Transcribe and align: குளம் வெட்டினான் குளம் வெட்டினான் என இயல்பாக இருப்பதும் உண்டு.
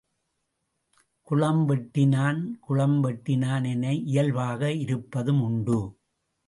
குளம் 1.27 1.69
வெட்டினான் 1.69 2.41
குளம் 2.59 2.97
வெட்டினான் 3.03 3.67
என 3.67 3.93
இயல்பாக 3.93 4.71
இருப்பதும் 4.73 5.41
உண்டு. 5.41 5.79